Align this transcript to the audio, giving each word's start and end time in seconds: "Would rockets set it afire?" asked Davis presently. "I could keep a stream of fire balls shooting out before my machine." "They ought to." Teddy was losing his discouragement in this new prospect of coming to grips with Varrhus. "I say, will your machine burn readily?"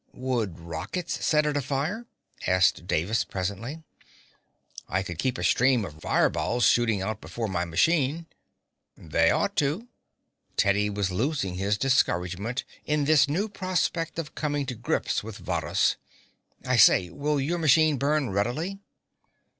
"Would 0.15 0.57
rockets 0.59 1.23
set 1.23 1.45
it 1.45 1.55
afire?" 1.55 2.07
asked 2.47 2.87
Davis 2.87 3.23
presently. 3.23 3.83
"I 4.89 5.03
could 5.03 5.19
keep 5.19 5.37
a 5.37 5.43
stream 5.43 5.85
of 5.85 6.01
fire 6.01 6.27
balls 6.31 6.63
shooting 6.65 7.03
out 7.03 7.21
before 7.21 7.47
my 7.47 7.65
machine." 7.65 8.25
"They 8.97 9.29
ought 9.29 9.55
to." 9.57 9.89
Teddy 10.57 10.89
was 10.89 11.11
losing 11.11 11.53
his 11.53 11.77
discouragement 11.77 12.63
in 12.83 13.05
this 13.05 13.29
new 13.29 13.47
prospect 13.47 14.17
of 14.17 14.33
coming 14.33 14.65
to 14.65 14.73
grips 14.73 15.23
with 15.23 15.37
Varrhus. 15.37 15.97
"I 16.65 16.77
say, 16.77 17.11
will 17.11 17.39
your 17.39 17.59
machine 17.59 17.97
burn 17.97 18.31
readily?" 18.31 18.79